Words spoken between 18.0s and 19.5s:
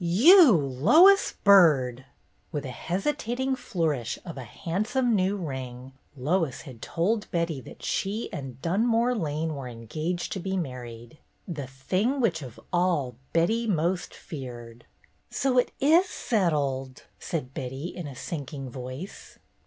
a sinking voice.